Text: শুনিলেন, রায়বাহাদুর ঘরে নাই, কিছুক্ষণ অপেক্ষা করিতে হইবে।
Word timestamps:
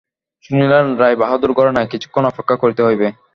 শুনিলেন, 0.43 0.85
রায়বাহাদুর 0.95 1.51
ঘরে 1.53 1.71
নাই, 1.71 1.85
কিছুক্ষণ 1.87 2.23
অপেক্ষা 2.25 2.55
করিতে 2.55 2.81
হইবে। 2.83 3.07